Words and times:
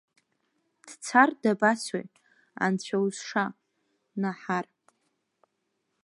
Дцар 0.87 1.29
дабацои, 1.41 2.07
анцәаузша, 2.63 3.45
Наҳар… 4.21 4.65